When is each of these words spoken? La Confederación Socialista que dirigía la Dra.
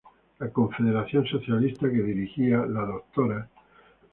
La 0.39 0.49
Confederación 0.49 1.27
Socialista 1.27 1.87
que 1.87 2.01
dirigía 2.01 2.65
la 2.65 2.87
Dra. 3.13 3.47